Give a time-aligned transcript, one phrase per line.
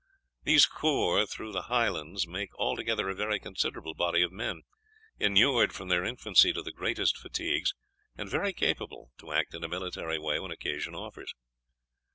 [0.41, 4.63] These corps through the Highlands make altogether a very considerable body of men,
[5.19, 7.75] inured from their infancy to the greatest fatigues,
[8.17, 11.35] and very capable, to act in a military way when occasion offers.